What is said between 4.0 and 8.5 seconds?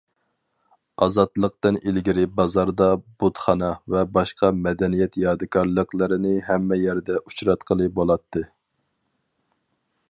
باشقا مەدەنىيەت يادىكارلىقلىرىنى ھەممە يەردە ئۇچراتقىلى بولاتتى.